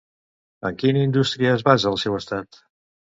En 0.69 0.79
quina 0.83 1.03
indústria 1.07 1.51
es 1.57 1.65
basa 1.67 1.91
el 1.91 1.99
seu 2.05 2.17
estat? 2.21 2.59